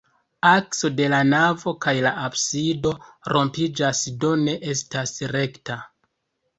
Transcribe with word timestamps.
Akso 0.51 0.89
de 0.99 1.09
la 1.13 1.19
navo 1.31 1.73
kaj 1.87 1.93
la 2.07 2.15
absido 2.23 2.95
rompiĝas, 3.37 4.05
do 4.27 4.35
ne 4.49 4.61
estas 4.77 5.19
rekta. 5.39 5.83